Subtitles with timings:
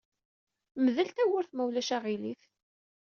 [0.83, 2.41] Mdel tawwurt, ma ulac aɣilif.